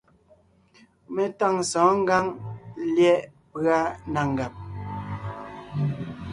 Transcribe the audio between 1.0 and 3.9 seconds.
Mé tâŋ sɔ̌ɔn ngǎŋ lyɛ̌ʼ pʉ́a